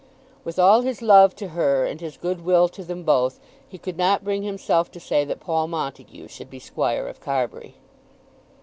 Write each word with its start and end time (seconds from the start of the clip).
With 0.43 0.57
all 0.57 0.81
his 0.81 1.03
love 1.03 1.35
to 1.35 1.49
her 1.49 1.85
and 1.85 2.01
his 2.01 2.17
good 2.17 2.43
will 2.43 2.67
to 2.69 2.83
them 2.83 3.03
both, 3.03 3.39
he 3.69 3.77
could 3.77 3.97
not 3.99 4.23
bring 4.23 4.41
himself 4.41 4.89
to 4.93 4.99
say 4.99 5.23
that 5.25 5.39
Paul 5.39 5.67
Montague 5.67 6.27
should 6.29 6.49
be 6.49 6.57
Squire 6.57 7.05
of 7.07 7.19
Carbury. 7.19 7.75